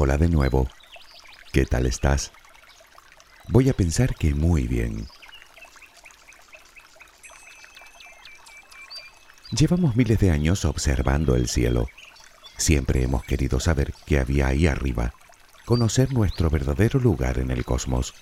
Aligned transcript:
Hola 0.00 0.16
de 0.16 0.28
nuevo. 0.28 0.68
¿Qué 1.52 1.66
tal 1.66 1.84
estás? 1.84 2.30
Voy 3.48 3.68
a 3.68 3.72
pensar 3.72 4.14
que 4.14 4.32
muy 4.32 4.68
bien. 4.68 5.08
Llevamos 9.50 9.96
miles 9.96 10.20
de 10.20 10.30
años 10.30 10.64
observando 10.64 11.34
el 11.34 11.48
cielo. 11.48 11.88
Siempre 12.56 13.02
hemos 13.02 13.24
querido 13.24 13.58
saber 13.58 13.92
qué 14.06 14.20
había 14.20 14.46
ahí 14.46 14.68
arriba, 14.68 15.14
conocer 15.64 16.12
nuestro 16.12 16.48
verdadero 16.48 17.00
lugar 17.00 17.40
en 17.40 17.50
el 17.50 17.64
cosmos. 17.64 18.14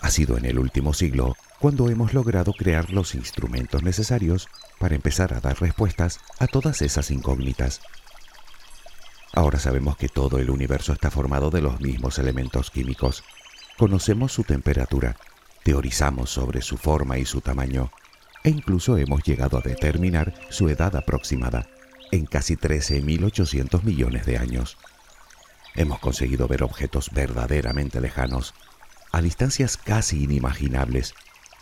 Ha 0.00 0.10
sido 0.10 0.38
en 0.38 0.46
el 0.46 0.58
último 0.58 0.94
siglo 0.94 1.36
cuando 1.58 1.90
hemos 1.90 2.14
logrado 2.14 2.54
crear 2.54 2.88
los 2.88 3.14
instrumentos 3.14 3.82
necesarios 3.82 4.48
para 4.78 4.94
empezar 4.94 5.34
a 5.34 5.40
dar 5.40 5.60
respuestas 5.60 6.20
a 6.38 6.46
todas 6.46 6.80
esas 6.80 7.10
incógnitas. 7.10 7.82
Ahora 9.32 9.58
sabemos 9.58 9.96
que 9.96 10.08
todo 10.08 10.38
el 10.38 10.50
universo 10.50 10.92
está 10.92 11.10
formado 11.10 11.50
de 11.50 11.60
los 11.60 11.80
mismos 11.80 12.18
elementos 12.18 12.70
químicos. 12.70 13.22
Conocemos 13.78 14.32
su 14.32 14.42
temperatura, 14.42 15.16
teorizamos 15.62 16.30
sobre 16.30 16.62
su 16.62 16.76
forma 16.76 17.18
y 17.18 17.24
su 17.24 17.40
tamaño, 17.40 17.92
e 18.42 18.50
incluso 18.50 18.96
hemos 18.96 19.22
llegado 19.22 19.58
a 19.58 19.62
determinar 19.62 20.34
su 20.48 20.68
edad 20.68 20.96
aproximada 20.96 21.68
en 22.10 22.26
casi 22.26 22.56
13.800 22.56 23.82
millones 23.84 24.26
de 24.26 24.38
años. 24.38 24.78
Hemos 25.76 26.00
conseguido 26.00 26.48
ver 26.48 26.64
objetos 26.64 27.10
verdaderamente 27.12 28.00
lejanos, 28.00 28.54
a 29.12 29.22
distancias 29.22 29.76
casi 29.76 30.24
inimaginables, 30.24 31.14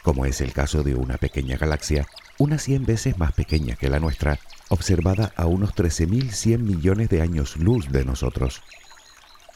como 0.03 0.25
es 0.25 0.41
el 0.41 0.53
caso 0.53 0.83
de 0.83 0.95
una 0.95 1.19
pequeña 1.19 1.59
galaxia, 1.59 2.07
unas 2.39 2.63
100 2.63 2.87
veces 2.87 3.19
más 3.19 3.33
pequeña 3.33 3.77
que 3.77 3.91
la 3.91 4.01
nuestra, 4.01 4.39
observada 4.69 5.33
a 5.37 5.47
unos 5.47 5.75
13.100 5.75 6.59
millones 6.59 7.09
de 7.09 7.23
años 7.23 7.57
luz 7.57 7.91
de 7.91 8.05
nosotros. 8.05 8.63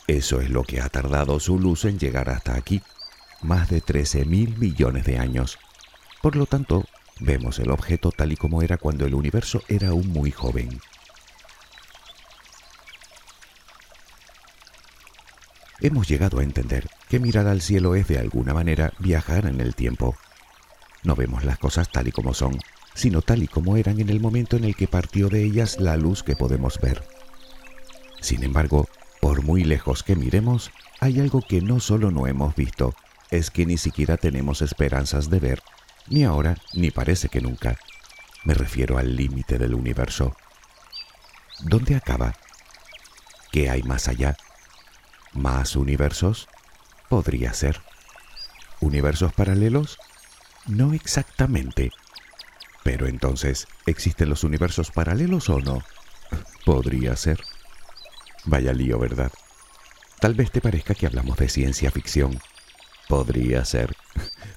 Eso 0.07 0.41
es 0.41 0.51
lo 0.51 0.65
que 0.65 0.81
ha 0.81 0.89
tardado 0.89 1.39
su 1.41 1.59
luz 1.59 1.85
en 1.85 1.99
llegar 1.99 2.29
hasta 2.31 2.55
aquí, 2.55 2.83
más 3.41 3.71
de 3.71 3.83
13.000 3.83 4.59
millones 4.59 5.05
de 5.05 5.19
años. 5.19 5.59
Por 6.21 6.37
lo 6.37 6.47
tanto, 6.47 6.85
Vemos 7.25 7.61
el 7.61 7.71
objeto 7.71 8.11
tal 8.11 8.33
y 8.33 8.37
como 8.37 8.63
era 8.63 8.79
cuando 8.79 9.07
el 9.07 9.15
universo 9.15 9.63
era 9.69 9.91
aún 9.91 10.09
muy 10.09 10.33
joven. 10.33 10.81
Hemos 15.81 16.09
llegado 16.09 16.41
a 16.41 16.43
entender 16.43 16.89
que 17.09 17.21
mirar 17.21 17.47
al 17.47 17.61
cielo 17.61 17.95
es 17.95 18.09
de 18.09 18.19
alguna 18.19 18.55
manera 18.55 18.93
viajar 18.99 19.47
en 19.47 19.61
el 19.61 19.77
tiempo. 19.77 20.17
No 21.03 21.17
vemos 21.17 21.45
las 21.45 21.59
cosas 21.59 21.91
tal 21.91 22.09
y 22.09 22.13
como 22.13 22.35
son, 22.35 22.59
sino 22.95 23.23
tal 23.23 23.43
y 23.43 23.49
como 23.49 23.77
eran 23.77 24.01
en 24.01 24.11
el 24.11 24.21
momento 24.21 24.57
en 24.57 24.65
el 24.65 24.77
que 24.77 24.89
partió 24.89 25.29
de 25.29 25.45
ellas 25.45 25.81
la 25.81 25.97
luz 25.97 26.23
que 26.23 26.37
podemos 26.37 26.79
ver. 26.81 27.03
Sin 28.21 28.45
embargo, 28.45 28.89
por 29.21 29.43
muy 29.43 29.65
lejos 29.65 30.03
que 30.03 30.17
miremos, 30.17 30.71
hay 31.01 31.21
algo 31.21 31.41
que 31.41 31.61
no 31.61 31.81
solo 31.81 32.11
no 32.11 32.27
hemos 32.27 32.55
visto, 32.55 32.95
es 33.31 33.51
que 33.51 33.67
ni 33.67 33.79
siquiera 33.79 34.17
tenemos 34.17 34.63
esperanzas 34.63 35.31
de 35.31 35.41
ver 35.41 35.63
ni 36.09 36.25
ahora 36.25 36.57
ni 36.75 36.91
parece 36.91 37.29
que 37.29 37.41
nunca. 37.41 37.79
Me 38.45 38.55
refiero 38.55 38.99
al 38.99 39.17
límite 39.17 39.59
del 39.59 39.75
universo. 39.75 40.37
¿Dónde 41.61 41.95
acaba? 41.95 42.35
¿Qué 43.53 43.71
hay 43.71 43.83
más 43.83 44.09
allá? 44.09 44.37
¿Más 45.33 45.77
universos? 45.77 46.49
Podría 47.09 47.53
ser. 47.53 47.81
¿Universos 48.81 49.33
paralelos? 49.33 49.99
No 50.67 50.95
exactamente. 50.95 51.91
Pero 52.83 53.07
entonces, 53.07 53.69
¿existen 53.87 54.29
los 54.29 54.45
universos 54.45 54.91
paralelos 54.91 55.49
o 55.49 55.61
no? 55.61 55.83
Podría 56.65 57.17
ser. 57.17 57.41
Vaya 58.45 58.73
lío, 58.73 58.99
¿verdad? 58.99 59.33
Tal 60.21 60.35
vez 60.35 60.51
te 60.51 60.61
parezca 60.61 60.95
que 60.95 61.07
hablamos 61.07 61.37
de 61.37 61.49
ciencia 61.49 61.91
ficción. 61.91 62.41
Podría 63.09 63.65
ser 63.65 63.97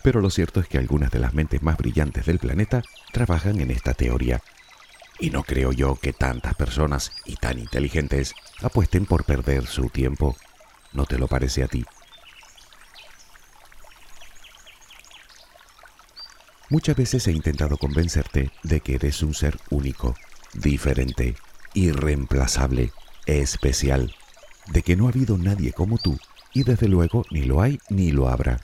pero 0.05 0.21
lo 0.21 0.29
cierto 0.29 0.59
es 0.59 0.67
que 0.67 0.77
algunas 0.77 1.09
de 1.09 1.17
las 1.17 1.33
mentes 1.33 1.63
más 1.63 1.77
brillantes 1.77 2.27
del 2.27 2.37
planeta 2.37 2.83
trabajan 3.11 3.59
en 3.59 3.71
esta 3.71 3.95
teoría. 3.95 4.39
Y 5.17 5.31
no 5.31 5.41
creo 5.41 5.71
yo 5.71 5.95
que 5.95 6.13
tantas 6.13 6.53
personas 6.53 7.11
y 7.25 7.37
tan 7.37 7.57
inteligentes 7.57 8.35
apuesten 8.61 9.07
por 9.07 9.23
perder 9.23 9.65
su 9.65 9.89
tiempo. 9.89 10.37
¿No 10.93 11.05
te 11.05 11.17
lo 11.17 11.27
parece 11.27 11.63
a 11.63 11.67
ti? 11.67 11.85
Muchas 16.75 16.97
veces 16.97 17.25
he 17.25 17.31
intentado 17.31 17.77
convencerte 17.77 18.51
de 18.63 18.81
que 18.81 18.95
eres 18.95 19.23
un 19.23 19.33
ser 19.33 19.57
único, 19.69 20.13
diferente, 20.53 21.35
irreemplazable, 21.73 22.91
especial, 23.27 24.13
de 24.73 24.81
que 24.81 24.97
no 24.97 25.05
ha 25.05 25.11
habido 25.11 25.37
nadie 25.37 25.71
como 25.71 25.97
tú 25.97 26.19
y 26.53 26.63
desde 26.63 26.89
luego 26.89 27.23
ni 27.31 27.43
lo 27.43 27.61
hay 27.61 27.79
ni 27.87 28.11
lo 28.11 28.27
habrá. 28.27 28.59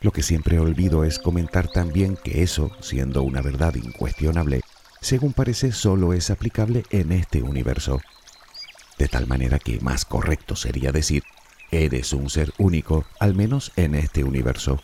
Lo 0.00 0.10
que 0.10 0.24
siempre 0.24 0.58
olvido 0.58 1.04
es 1.04 1.20
comentar 1.20 1.68
también 1.68 2.16
que 2.16 2.42
eso, 2.42 2.72
siendo 2.80 3.22
una 3.22 3.40
verdad 3.40 3.76
incuestionable, 3.76 4.62
según 5.00 5.32
parece 5.32 5.70
solo 5.70 6.12
es 6.12 6.30
aplicable 6.30 6.82
en 6.90 7.12
este 7.12 7.40
universo. 7.40 8.00
De 8.98 9.06
tal 9.06 9.28
manera 9.28 9.60
que 9.60 9.78
más 9.78 10.04
correcto 10.04 10.56
sería 10.56 10.90
decir, 10.90 11.22
eres 11.70 12.12
un 12.12 12.28
ser 12.28 12.52
único, 12.58 13.06
al 13.20 13.36
menos 13.36 13.70
en 13.76 13.94
este 13.94 14.24
universo. 14.24 14.82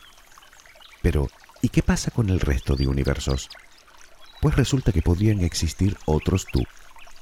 Pero, 1.03 1.28
¿y 1.62 1.70
qué 1.70 1.82
pasa 1.82 2.10
con 2.10 2.28
el 2.28 2.40
resto 2.40 2.76
de 2.76 2.86
universos? 2.86 3.48
Pues 4.42 4.56
resulta 4.56 4.92
que 4.92 5.00
podrían 5.00 5.40
existir 5.40 5.96
otros 6.04 6.44
tú, 6.52 6.64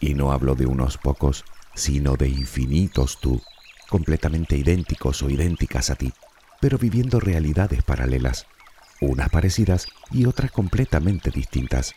y 0.01 0.15
no 0.15 0.33
hablo 0.33 0.57
de 0.57 0.67
unos 0.67 0.99
pocos, 0.99 1.45
sino 1.75 2.17
de 2.17 2.29
infinitos 2.29 3.21
tú, 3.21 3.41
completamente 3.89 4.57
idénticos 4.57 5.23
o 5.23 5.31
idénticas 5.31 5.91
a 5.91 5.95
ti 5.95 6.13
pero 6.61 6.79
viviendo 6.79 7.19
realidades 7.19 7.83
paralelas, 7.83 8.47
unas 9.01 9.31
parecidas 9.31 9.87
y 10.11 10.27
otras 10.27 10.53
completamente 10.53 11.31
distintas. 11.31 11.95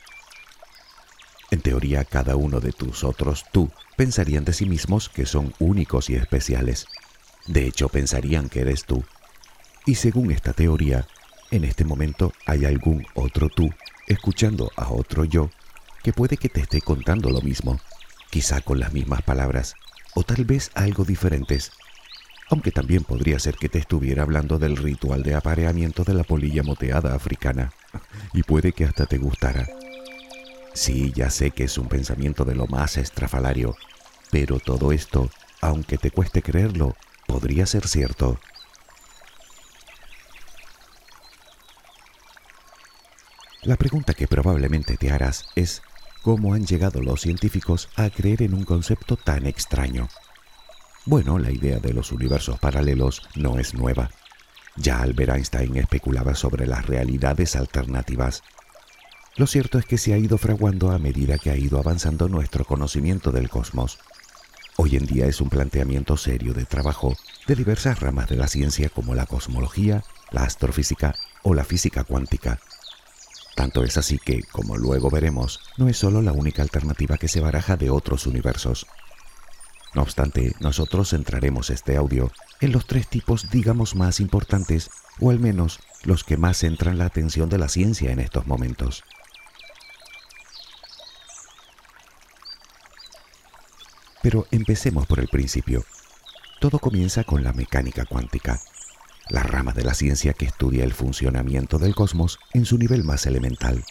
En 1.51 1.61
teoría, 1.61 2.05
cada 2.05 2.35
uno 2.35 2.61
de 2.61 2.71
tus 2.71 3.03
otros 3.03 3.45
tú 3.51 3.71
pensarían 3.97 4.45
de 4.45 4.53
sí 4.53 4.65
mismos 4.65 5.09
que 5.09 5.25
son 5.25 5.53
únicos 5.59 6.09
y 6.09 6.15
especiales. 6.15 6.87
De 7.45 7.67
hecho, 7.67 7.89
pensarían 7.89 8.49
que 8.49 8.61
eres 8.61 8.85
tú. 8.85 9.03
Y 9.85 9.95
según 9.95 10.31
esta 10.31 10.53
teoría, 10.53 11.05
en 11.51 11.63
este 11.63 11.85
momento 11.85 12.33
hay 12.45 12.65
algún 12.65 13.05
otro 13.13 13.49
tú 13.49 13.69
escuchando 14.07 14.71
a 14.75 14.89
otro 14.89 15.25
yo 15.25 15.49
que 16.03 16.13
puede 16.13 16.37
que 16.37 16.49
te 16.49 16.61
esté 16.61 16.81
contando 16.81 17.29
lo 17.29 17.41
mismo, 17.41 17.79
quizá 18.29 18.61
con 18.61 18.79
las 18.79 18.91
mismas 18.91 19.21
palabras, 19.21 19.75
o 20.15 20.23
tal 20.23 20.43
vez 20.43 20.71
algo 20.73 21.05
diferentes, 21.05 21.71
aunque 22.49 22.71
también 22.71 23.03
podría 23.03 23.39
ser 23.39 23.55
que 23.55 23.69
te 23.69 23.79
estuviera 23.79 24.23
hablando 24.23 24.59
del 24.59 24.75
ritual 24.75 25.23
de 25.23 25.35
apareamiento 25.35 26.03
de 26.03 26.13
la 26.13 26.23
polilla 26.23 26.61
moteada 26.61 27.15
africana, 27.15 27.71
y 28.33 28.43
puede 28.43 28.73
que 28.73 28.83
hasta 28.85 29.05
te 29.05 29.17
gustara. 29.17 29.67
Sí, 30.73 31.13
ya 31.15 31.29
sé 31.29 31.51
que 31.51 31.63
es 31.63 31.77
un 31.77 31.87
pensamiento 31.87 32.43
de 32.43 32.55
lo 32.55 32.67
más 32.67 32.97
estrafalario, 32.97 33.75
pero 34.29 34.59
todo 34.59 34.91
esto, 34.91 35.29
aunque 35.61 35.97
te 35.97 36.11
cueste 36.11 36.41
creerlo, 36.41 36.95
podría 37.27 37.65
ser 37.65 37.87
cierto. 37.87 38.39
La 43.65 43.77
pregunta 43.77 44.13
que 44.13 44.27
probablemente 44.27 44.97
te 44.97 45.09
harás 45.09 45.45
es, 45.55 45.81
¿cómo 46.21 46.53
han 46.53 46.65
llegado 46.65 47.01
los 47.01 47.21
científicos 47.21 47.87
a 47.95 48.09
creer 48.09 48.41
en 48.41 48.53
un 48.53 48.65
concepto 48.65 49.15
tan 49.15 49.45
extraño? 49.45 50.09
Bueno, 51.05 51.39
la 51.39 51.49
idea 51.49 51.79
de 51.79 51.93
los 51.93 52.11
universos 52.11 52.59
paralelos 52.59 53.21
no 53.35 53.59
es 53.59 53.73
nueva. 53.73 54.09
Ya 54.75 55.01
Albert 55.01 55.35
Einstein 55.35 55.77
especulaba 55.77 56.35
sobre 56.35 56.67
las 56.67 56.85
realidades 56.87 57.55
alternativas. 57.55 58.43
Lo 59.37 59.47
cierto 59.47 59.79
es 59.79 59.85
que 59.85 59.97
se 59.97 60.13
ha 60.13 60.17
ido 60.17 60.37
fraguando 60.37 60.91
a 60.91 60.99
medida 60.99 61.37
que 61.37 61.49
ha 61.49 61.55
ido 61.55 61.79
avanzando 61.79 62.27
nuestro 62.27 62.65
conocimiento 62.65 63.31
del 63.31 63.49
cosmos. 63.49 63.97
Hoy 64.75 64.97
en 64.97 65.05
día 65.05 65.25
es 65.27 65.39
un 65.39 65.49
planteamiento 65.49 66.17
serio 66.17 66.53
de 66.53 66.65
trabajo 66.65 67.15
de 67.47 67.55
diversas 67.55 68.01
ramas 68.01 68.27
de 68.27 68.35
la 68.35 68.49
ciencia 68.49 68.89
como 68.89 69.15
la 69.15 69.25
cosmología, 69.25 70.03
la 70.31 70.43
astrofísica 70.43 71.15
o 71.43 71.53
la 71.53 71.63
física 71.63 72.03
cuántica. 72.03 72.59
Tanto 73.55 73.83
es 73.83 73.97
así 73.97 74.17
que, 74.17 74.41
como 74.43 74.77
luego 74.77 75.09
veremos, 75.09 75.59
no 75.77 75.87
es 75.87 75.97
solo 75.97 76.21
la 76.21 76.31
única 76.31 76.63
alternativa 76.63 77.17
que 77.17 77.27
se 77.27 77.39
baraja 77.39 77.77
de 77.77 77.89
otros 77.89 78.25
universos. 78.25 78.87
No 79.93 80.01
obstante, 80.01 80.55
nosotros 80.59 81.11
centraremos 81.11 81.69
este 81.69 81.95
audio 81.97 82.31
en 82.61 82.71
los 82.71 82.87
tres 82.87 83.07
tipos, 83.07 83.51
digamos, 83.51 83.95
más 83.95 84.19
importantes, 84.19 84.89
o 85.19 85.29
al 85.29 85.39
menos 85.39 85.79
los 86.03 86.23
que 86.23 86.37
más 86.37 86.57
centran 86.57 86.97
la 86.97 87.05
atención 87.05 87.49
de 87.49 87.59
la 87.59 87.69
ciencia 87.69 88.11
en 88.11 88.19
estos 88.19 88.47
momentos. 88.47 89.03
Pero 94.23 94.47
empecemos 94.51 95.05
por 95.05 95.19
el 95.19 95.27
principio. 95.27 95.85
Todo 96.59 96.79
comienza 96.79 97.23
con 97.23 97.43
la 97.43 97.53
mecánica 97.53 98.05
cuántica, 98.05 98.59
la 99.29 99.43
rama 99.43 99.71
de 99.73 99.83
la 99.83 99.93
ciencia 99.93 100.33
que 100.33 100.45
estudia 100.45 100.83
el 100.83 100.93
funcionamiento 100.93 101.79
del 101.79 101.95
cosmos 101.95 102.39
en 102.53 102.65
su 102.65 102.77
nivel 102.77 103.03
más 103.03 103.25
elemental. 103.25 103.83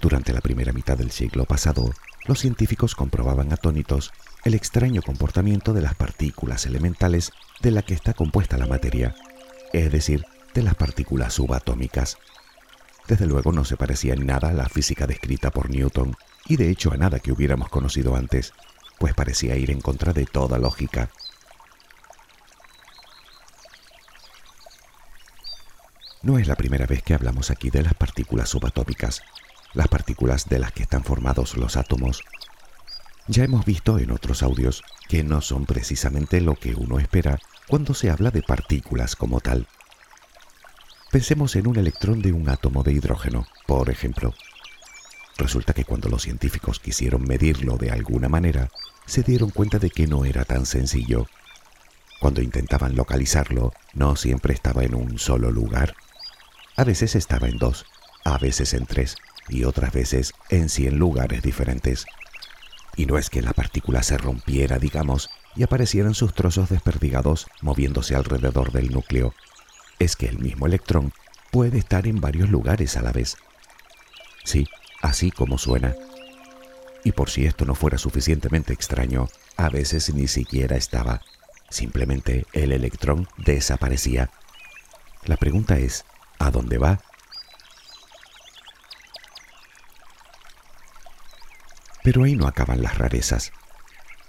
Durante 0.00 0.32
la 0.32 0.40
primera 0.40 0.72
mitad 0.72 0.96
del 0.96 1.10
siglo 1.10 1.44
pasado, 1.44 1.92
los 2.26 2.40
científicos 2.40 2.94
comprobaban 2.94 3.52
atónitos 3.52 4.12
el 4.44 4.54
extraño 4.54 5.02
comportamiento 5.02 5.72
de 5.72 5.82
las 5.82 5.94
partículas 5.94 6.66
elementales 6.66 7.32
de 7.60 7.70
la 7.70 7.82
que 7.82 7.94
está 7.94 8.12
compuesta 8.12 8.58
la 8.58 8.66
materia, 8.66 9.16
es 9.72 9.90
decir, 9.90 10.24
de 10.54 10.62
las 10.62 10.74
partículas 10.74 11.34
subatómicas. 11.34 12.18
Desde 13.08 13.26
luego 13.26 13.52
no 13.52 13.64
se 13.64 13.76
parecía 13.76 14.14
en 14.14 14.26
nada 14.26 14.50
a 14.50 14.52
la 14.52 14.68
física 14.68 15.06
descrita 15.06 15.50
por 15.50 15.70
Newton 15.70 16.14
y 16.46 16.56
de 16.56 16.70
hecho 16.70 16.92
a 16.92 16.96
nada 16.96 17.18
que 17.18 17.32
hubiéramos 17.32 17.70
conocido 17.70 18.14
antes, 18.14 18.52
pues 18.98 19.14
parecía 19.14 19.56
ir 19.56 19.70
en 19.70 19.80
contra 19.80 20.12
de 20.12 20.26
toda 20.26 20.58
lógica. 20.58 21.10
No 26.22 26.36
es 26.38 26.48
la 26.48 26.56
primera 26.56 26.86
vez 26.86 27.02
que 27.02 27.14
hablamos 27.14 27.50
aquí 27.50 27.70
de 27.70 27.82
las 27.82 27.94
partículas 27.94 28.48
subatómicas, 28.48 29.22
las 29.72 29.86
partículas 29.86 30.48
de 30.48 30.58
las 30.58 30.72
que 30.72 30.82
están 30.82 31.04
formados 31.04 31.56
los 31.56 31.76
átomos. 31.76 32.24
Ya 33.28 33.44
hemos 33.44 33.64
visto 33.64 33.98
en 33.98 34.10
otros 34.10 34.42
audios 34.42 34.82
que 35.08 35.22
no 35.22 35.40
son 35.40 35.64
precisamente 35.64 36.40
lo 36.40 36.56
que 36.56 36.74
uno 36.74 36.98
espera 36.98 37.38
cuando 37.68 37.94
se 37.94 38.10
habla 38.10 38.32
de 38.32 38.42
partículas 38.42 39.14
como 39.14 39.40
tal. 39.40 39.68
Pensemos 41.12 41.54
en 41.54 41.68
un 41.68 41.76
electrón 41.76 42.20
de 42.20 42.32
un 42.32 42.48
átomo 42.48 42.82
de 42.82 42.92
hidrógeno, 42.92 43.46
por 43.66 43.88
ejemplo. 43.88 44.34
Resulta 45.36 45.72
que 45.72 45.84
cuando 45.84 46.08
los 46.08 46.22
científicos 46.22 46.80
quisieron 46.80 47.22
medirlo 47.22 47.76
de 47.76 47.92
alguna 47.92 48.28
manera, 48.28 48.70
se 49.06 49.22
dieron 49.22 49.50
cuenta 49.50 49.78
de 49.78 49.90
que 49.90 50.08
no 50.08 50.24
era 50.24 50.44
tan 50.44 50.66
sencillo. 50.66 51.26
Cuando 52.20 52.42
intentaban 52.42 52.96
localizarlo, 52.96 53.72
no 53.94 54.16
siempre 54.16 54.52
estaba 54.52 54.82
en 54.82 54.94
un 54.94 55.18
solo 55.18 55.52
lugar. 55.52 55.94
A 56.78 56.84
veces 56.84 57.16
estaba 57.16 57.48
en 57.48 57.58
dos, 57.58 57.86
a 58.24 58.38
veces 58.38 58.72
en 58.72 58.86
tres 58.86 59.16
y 59.48 59.64
otras 59.64 59.92
veces 59.92 60.32
en 60.48 60.68
cien 60.68 60.96
lugares 60.96 61.42
diferentes. 61.42 62.06
Y 62.94 63.06
no 63.06 63.18
es 63.18 63.30
que 63.30 63.42
la 63.42 63.52
partícula 63.52 64.04
se 64.04 64.16
rompiera, 64.16 64.78
digamos, 64.78 65.28
y 65.56 65.64
aparecieran 65.64 66.14
sus 66.14 66.34
trozos 66.34 66.68
desperdigados 66.68 67.48
moviéndose 67.62 68.14
alrededor 68.14 68.70
del 68.70 68.92
núcleo. 68.92 69.34
Es 69.98 70.14
que 70.14 70.26
el 70.26 70.38
mismo 70.38 70.66
electrón 70.66 71.12
puede 71.50 71.78
estar 71.78 72.06
en 72.06 72.20
varios 72.20 72.48
lugares 72.48 72.96
a 72.96 73.02
la 73.02 73.10
vez. 73.10 73.38
Sí, 74.44 74.68
así 75.02 75.32
como 75.32 75.58
suena. 75.58 75.96
Y 77.02 77.10
por 77.10 77.28
si 77.28 77.44
esto 77.44 77.64
no 77.64 77.74
fuera 77.74 77.98
suficientemente 77.98 78.72
extraño, 78.72 79.26
a 79.56 79.68
veces 79.68 80.14
ni 80.14 80.28
siquiera 80.28 80.76
estaba. 80.76 81.22
Simplemente 81.70 82.46
el 82.52 82.70
electrón 82.70 83.26
desaparecía. 83.36 84.30
La 85.24 85.36
pregunta 85.36 85.76
es, 85.76 86.04
¿a 86.38 86.50
dónde 86.50 86.78
va? 86.78 87.00
Pero 92.02 92.24
ahí 92.24 92.36
no 92.36 92.46
acaban 92.46 92.82
las 92.82 92.96
rarezas. 92.96 93.52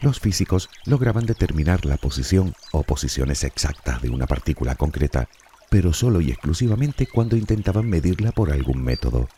Los 0.02 0.20
físicos 0.20 0.70
lograban 0.86 1.26
determinar 1.26 1.86
la 1.86 1.98
posición 1.98 2.54
o 2.72 2.84
posiciones 2.84 3.44
exactas 3.44 4.02
de 4.02 4.10
una 4.10 4.28
partícula 4.28 4.76
concreta, 4.76 5.30
pero 5.70 5.94
solo 5.94 6.22
y 6.22 6.30
exclusivamente 6.30 7.06
cuando 7.06 7.36
intentaban 7.36 7.90
medirla 7.90 8.32
por 8.32 8.52
algún 8.52 8.84
método. 8.84 9.30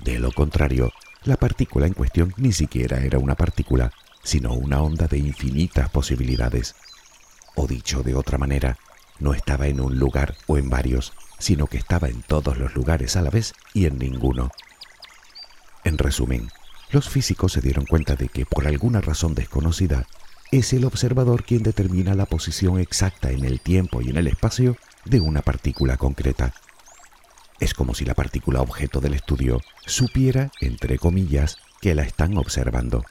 De 0.00 0.18
lo 0.18 0.32
contrario, 0.32 0.92
la 1.24 1.36
partícula 1.36 1.86
en 1.86 1.94
cuestión 1.94 2.34
ni 2.36 2.52
siquiera 2.52 2.98
era 2.98 3.18
una 3.18 3.34
partícula, 3.34 3.92
sino 4.22 4.52
una 4.52 4.82
onda 4.82 5.06
de 5.06 5.18
infinitas 5.18 5.88
posibilidades. 5.90 6.74
O 7.54 7.66
dicho 7.66 8.02
de 8.02 8.14
otra 8.14 8.36
manera, 8.36 8.76
no 9.20 9.32
estaba 9.32 9.68
en 9.68 9.80
un 9.80 9.98
lugar 9.98 10.36
o 10.46 10.58
en 10.58 10.68
varios, 10.68 11.12
sino 11.38 11.66
que 11.66 11.78
estaba 11.78 12.08
en 12.08 12.22
todos 12.22 12.58
los 12.58 12.74
lugares 12.74 13.16
a 13.16 13.22
la 13.22 13.30
vez 13.30 13.52
y 13.72 13.86
en 13.86 13.98
ninguno. 13.98 14.50
En 15.84 15.98
resumen, 15.98 16.50
los 16.90 17.08
físicos 17.08 17.52
se 17.52 17.60
dieron 17.60 17.86
cuenta 17.86 18.16
de 18.16 18.28
que 18.28 18.46
por 18.46 18.66
alguna 18.66 19.00
razón 19.00 19.34
desconocida, 19.34 20.06
es 20.50 20.72
el 20.72 20.84
observador 20.84 21.44
quien 21.44 21.62
determina 21.62 22.14
la 22.14 22.26
posición 22.26 22.78
exacta 22.78 23.30
en 23.30 23.44
el 23.44 23.60
tiempo 23.60 24.00
y 24.00 24.10
en 24.10 24.16
el 24.16 24.28
espacio 24.28 24.76
de 25.04 25.20
una 25.20 25.42
partícula 25.42 25.96
concreta. 25.96 26.54
Es 27.60 27.74
como 27.74 27.94
si 27.94 28.04
la 28.04 28.14
partícula 28.14 28.60
objeto 28.60 29.00
del 29.00 29.14
estudio 29.14 29.60
supiera, 29.86 30.50
entre 30.60 30.98
comillas, 30.98 31.58
que 31.80 31.94
la 31.94 32.02
están 32.02 32.36
observando. 32.36 33.04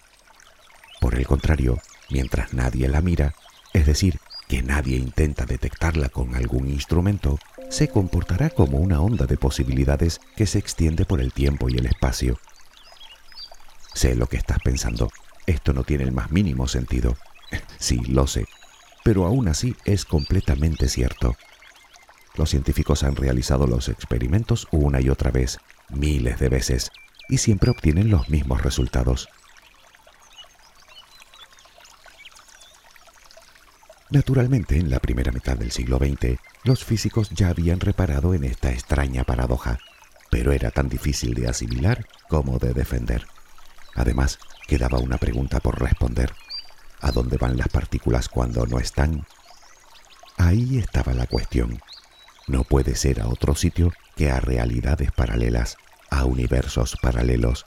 Por 1.02 1.16
el 1.16 1.28
contrario, 1.28 1.80
mientras 2.10 2.54
nadie 2.54 2.88
la 2.88 3.02
mira, 3.02 3.36
es 3.74 3.86
decir, 3.86 4.20
que 4.48 4.62
nadie 4.62 4.98
intenta 4.98 5.46
detectarla 5.46 6.10
con 6.10 6.36
algún 6.36 6.68
instrumento, 6.68 7.40
se 7.74 7.88
comportará 7.88 8.52
como 8.52 8.78
una 8.78 9.02
onda 9.02 9.26
de 9.26 9.36
posibilidades 9.36 10.22
que 10.36 10.46
se 10.46 10.60
extiende 10.60 11.06
por 11.06 11.20
el 11.20 11.34
tiempo 11.34 11.70
y 11.70 11.78
el 11.78 11.88
espacio 11.88 12.38
Sé 13.94 14.16
lo 14.16 14.28
que 14.28 14.38
estás 14.38 14.58
pensando. 14.64 15.10
Esto 15.46 15.72
no 15.74 15.84
tiene 15.84 16.04
el 16.04 16.12
más 16.12 16.32
mínimo 16.32 16.68
sentido. 16.68 17.16
Sí, 17.78 17.98
lo 18.08 18.28
sé. 18.28 18.46
Pero 19.04 19.26
aún 19.26 19.48
así 19.48 19.76
es 19.86 20.06
completamente 20.06 20.88
cierto. 20.88 21.36
Los 22.36 22.50
científicos 22.50 23.04
han 23.04 23.16
realizado 23.16 23.68
los 23.68 23.90
experimentos 23.90 24.68
una 24.72 25.02
y 25.02 25.10
otra 25.10 25.30
vez, 25.30 25.60
miles 25.90 26.40
de 26.40 26.50
veces, 26.50 26.90
y 27.30 27.38
siempre 27.38 27.70
obtienen 27.70 28.10
los 28.10 28.30
mismos 28.30 28.64
resultados. 28.64 29.28
Naturalmente, 34.10 34.78
en 34.78 34.90
la 34.90 35.00
primera 35.00 35.32
mitad 35.32 35.58
del 35.58 35.72
siglo 35.72 35.98
XX, 35.98 36.40
los 36.64 36.86
físicos 36.86 37.30
ya 37.32 37.50
habían 37.50 37.80
reparado 37.80 38.34
en 38.34 38.44
esta 38.44 38.72
extraña 38.72 39.24
paradoja, 39.24 39.80
pero 40.30 40.52
era 40.52 40.72
tan 40.72 40.90
difícil 40.90 41.34
de 41.34 41.48
asimilar 41.48 42.06
como 42.30 42.58
de 42.58 42.74
defender. 42.74 43.28
Además, 43.96 44.40
quedaba 44.68 45.00
una 45.00 45.18
pregunta 45.18 45.60
por 45.60 45.80
responder. 45.82 46.34
¿A 47.02 47.12
dónde 47.12 47.38
van 47.38 47.58
las 47.58 47.68
partículas 47.68 48.30
cuando 48.30 48.66
no 48.66 48.80
están? 48.80 49.26
Ahí 50.38 50.78
estaba 50.78 51.14
la 51.14 51.28
cuestión. 51.28 51.80
No 52.48 52.64
puede 52.64 52.96
ser 52.96 53.22
a 53.22 53.28
otro 53.28 53.56
sitio 53.56 53.92
que 54.16 54.32
a 54.32 54.40
realidades 54.40 55.12
paralelas, 55.12 55.78
a 56.10 56.26
universos 56.26 56.98
paralelos, 57.02 57.66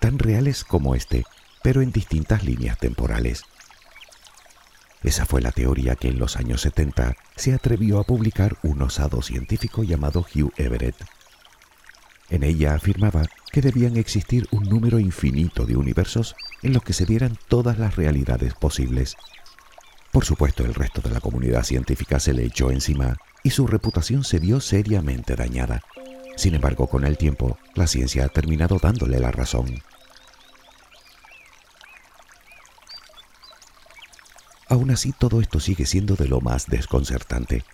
tan 0.00 0.18
reales 0.18 0.64
como 0.64 0.94
este, 0.94 1.24
pero 1.62 1.82
en 1.82 1.92
distintas 1.92 2.42
líneas 2.42 2.78
temporales. 2.78 3.44
Esa 5.02 5.24
fue 5.24 5.40
la 5.40 5.50
teoría 5.50 5.96
que 5.96 6.08
en 6.08 6.18
los 6.18 6.36
años 6.36 6.60
70 6.60 7.16
se 7.36 7.54
atrevió 7.54 8.00
a 8.00 8.04
publicar 8.04 8.58
un 8.62 8.82
osado 8.82 9.22
científico 9.22 9.82
llamado 9.82 10.26
Hugh 10.34 10.52
Everett. 10.56 10.96
En 12.28 12.44
ella 12.44 12.74
afirmaba 12.74 13.24
que 13.50 13.62
debían 13.62 13.96
existir 13.96 14.46
un 14.50 14.64
número 14.64 14.98
infinito 14.98 15.66
de 15.66 15.76
universos 15.76 16.36
en 16.62 16.74
los 16.74 16.82
que 16.82 16.92
se 16.92 17.06
dieran 17.06 17.36
todas 17.48 17.78
las 17.78 17.96
realidades 17.96 18.54
posibles. 18.54 19.16
Por 20.12 20.24
supuesto, 20.24 20.64
el 20.64 20.74
resto 20.74 21.00
de 21.00 21.10
la 21.10 21.20
comunidad 21.20 21.64
científica 21.64 22.20
se 22.20 22.34
le 22.34 22.44
echó 22.44 22.70
encima 22.70 23.16
y 23.42 23.50
su 23.50 23.66
reputación 23.66 24.22
se 24.22 24.38
vio 24.38 24.60
seriamente 24.60 25.34
dañada. 25.34 25.82
Sin 26.36 26.54
embargo, 26.54 26.88
con 26.88 27.04
el 27.04 27.16
tiempo, 27.16 27.58
la 27.74 27.86
ciencia 27.86 28.24
ha 28.24 28.28
terminado 28.28 28.78
dándole 28.80 29.18
la 29.18 29.32
razón. 29.32 29.82
Aún 34.70 34.90
así, 34.90 35.12
todo 35.12 35.42
esto 35.42 35.60
sigue 35.60 35.84
siendo 35.84 36.16
de 36.16 36.28
lo 36.28 36.40
más 36.40 36.66
desconcertante, 36.66 37.64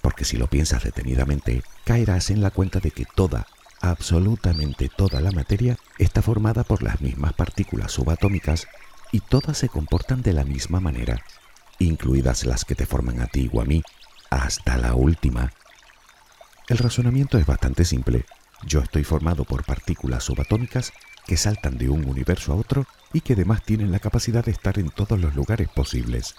porque 0.00 0.24
si 0.24 0.36
lo 0.36 0.46
piensas 0.46 0.84
detenidamente, 0.84 1.64
caerás 1.84 2.30
en 2.30 2.42
la 2.42 2.52
cuenta 2.52 2.78
de 2.78 2.92
que 2.92 3.06
toda 3.16 3.46
Absolutamente 3.82 4.88
toda 4.88 5.20
la 5.20 5.32
materia 5.32 5.76
está 5.98 6.22
formada 6.22 6.62
por 6.62 6.84
las 6.84 7.00
mismas 7.00 7.32
partículas 7.32 7.90
subatómicas 7.90 8.68
y 9.10 9.18
todas 9.18 9.58
se 9.58 9.68
comportan 9.68 10.22
de 10.22 10.32
la 10.32 10.44
misma 10.44 10.78
manera, 10.78 11.24
incluidas 11.80 12.46
las 12.46 12.64
que 12.64 12.76
te 12.76 12.86
forman 12.86 13.20
a 13.20 13.26
ti 13.26 13.50
o 13.52 13.60
a 13.60 13.64
mí, 13.64 13.82
hasta 14.30 14.78
la 14.78 14.94
última. 14.94 15.52
El 16.68 16.78
razonamiento 16.78 17.38
es 17.38 17.44
bastante 17.44 17.84
simple. 17.84 18.24
Yo 18.64 18.78
estoy 18.78 19.02
formado 19.02 19.44
por 19.44 19.64
partículas 19.64 20.22
subatómicas 20.22 20.92
que 21.26 21.36
saltan 21.36 21.76
de 21.76 21.88
un 21.88 22.04
universo 22.08 22.52
a 22.52 22.56
otro 22.56 22.86
y 23.12 23.20
que 23.20 23.34
además 23.34 23.62
tienen 23.62 23.92
la 23.92 23.98
capacidad 23.98 24.44
de 24.44 24.52
estar 24.52 24.78
en 24.78 24.90
todos 24.90 25.18
los 25.20 25.34
lugares 25.34 25.68
posibles. 25.68 26.34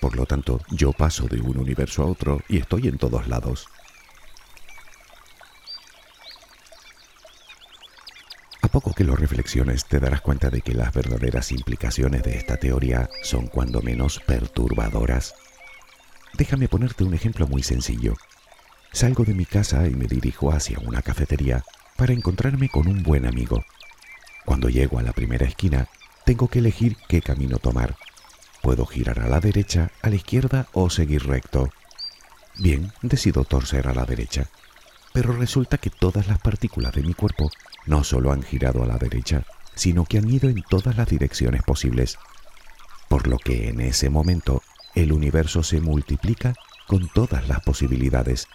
Por 0.00 0.16
lo 0.16 0.26
tanto, 0.26 0.60
yo 0.70 0.92
paso 0.92 1.26
de 1.26 1.40
un 1.40 1.58
universo 1.58 2.02
a 2.02 2.06
otro 2.06 2.40
y 2.48 2.58
estoy 2.58 2.88
en 2.88 2.98
todos 2.98 3.28
lados. 3.28 3.68
poco 8.74 8.92
que 8.92 9.04
lo 9.04 9.14
reflexiones 9.14 9.84
te 9.84 10.00
darás 10.00 10.20
cuenta 10.20 10.50
de 10.50 10.60
que 10.60 10.74
las 10.74 10.92
verdaderas 10.92 11.52
implicaciones 11.52 12.24
de 12.24 12.36
esta 12.36 12.56
teoría 12.56 13.08
son 13.22 13.46
cuando 13.46 13.80
menos 13.82 14.18
perturbadoras. 14.26 15.32
Déjame 16.32 16.66
ponerte 16.66 17.04
un 17.04 17.14
ejemplo 17.14 17.46
muy 17.46 17.62
sencillo. 17.62 18.16
Salgo 18.92 19.22
de 19.22 19.32
mi 19.32 19.44
casa 19.46 19.86
y 19.86 19.94
me 19.94 20.08
dirijo 20.08 20.50
hacia 20.50 20.80
una 20.80 21.02
cafetería 21.02 21.62
para 21.94 22.14
encontrarme 22.14 22.68
con 22.68 22.88
un 22.88 23.04
buen 23.04 23.26
amigo. 23.26 23.64
Cuando 24.44 24.68
llego 24.68 24.98
a 24.98 25.02
la 25.02 25.12
primera 25.12 25.46
esquina, 25.46 25.86
tengo 26.24 26.48
que 26.48 26.60
elegir 26.60 26.96
qué 27.08 27.20
camino 27.20 27.58
tomar. 27.58 27.96
Puedo 28.62 28.86
girar 28.86 29.20
a 29.20 29.28
la 29.28 29.40
derecha, 29.40 29.90
a 30.02 30.08
la 30.08 30.16
izquierda 30.16 30.68
o 30.72 30.88
seguir 30.88 31.26
recto. 31.26 31.70
Bien, 32.56 32.92
decido 33.02 33.44
torcer 33.44 33.88
a 33.88 33.94
la 33.94 34.04
derecha. 34.04 34.48
Pero 35.12 35.32
resulta 35.32 35.78
que 35.78 35.90
todas 35.90 36.26
las 36.26 36.38
partículas 36.38 36.92
de 36.94 37.02
mi 37.02 37.14
cuerpo 37.14 37.50
no 37.86 38.04
solo 38.04 38.32
han 38.32 38.42
girado 38.42 38.82
a 38.82 38.86
la 38.86 38.96
derecha, 38.96 39.44
sino 39.74 40.04
que 40.04 40.18
han 40.18 40.30
ido 40.30 40.48
en 40.48 40.62
todas 40.62 40.96
las 40.96 41.08
direcciones 41.08 41.62
posibles. 41.62 42.18
Por 43.08 43.28
lo 43.28 43.38
que 43.38 43.68
en 43.68 43.80
ese 43.80 44.08
momento 44.08 44.62
el 44.94 45.12
universo 45.12 45.62
se 45.62 45.80
multiplica 45.80 46.54
con 46.86 47.08
todas 47.08 47.48
las 47.48 47.60
posibilidades. 47.60 48.48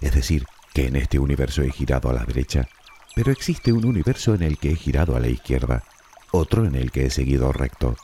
Es 0.00 0.14
decir, 0.14 0.44
que 0.74 0.86
en 0.86 0.96
este 0.96 1.18
universo 1.18 1.62
he 1.62 1.70
girado 1.70 2.10
a 2.10 2.12
la 2.12 2.24
derecha, 2.24 2.68
pero 3.14 3.32
existe 3.32 3.72
un 3.72 3.84
universo 3.84 4.34
en 4.34 4.42
el 4.42 4.58
que 4.58 4.72
he 4.72 4.76
girado 4.76 5.16
a 5.16 5.20
la 5.20 5.28
izquierda, 5.28 5.84
otro 6.30 6.64
en 6.64 6.74
el 6.74 6.90
que 6.90 7.06
he 7.06 7.10
seguido 7.10 7.52
recto, 7.52 7.96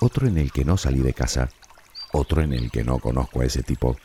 otro 0.00 0.26
en 0.26 0.38
el 0.38 0.52
que 0.52 0.64
no 0.64 0.76
salí 0.76 1.00
de 1.00 1.14
casa, 1.14 1.48
otro 2.12 2.42
en 2.42 2.52
el 2.52 2.70
que 2.70 2.84
no 2.84 2.98
conozco 2.98 3.40
a 3.40 3.44
ese 3.44 3.62
tipo, 3.62 3.96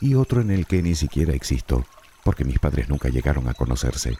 y 0.00 0.14
otro 0.14 0.40
en 0.40 0.50
el 0.50 0.66
que 0.66 0.82
ni 0.82 0.94
siquiera 0.94 1.34
existo, 1.34 1.86
porque 2.22 2.44
mis 2.44 2.58
padres 2.58 2.88
nunca 2.88 3.08
llegaron 3.08 3.48
a 3.48 3.54
conocerse. 3.54 4.16